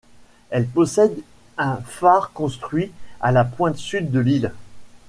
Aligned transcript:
Elle 0.49 0.65
possède 0.65 1.15
un 1.59 1.75
phare 1.77 2.31
construit 2.31 2.91
à 3.19 3.31
la 3.31 3.45
pointe 3.45 3.77
sud 3.77 4.09
de 4.09 4.19
l'île. 4.19 4.51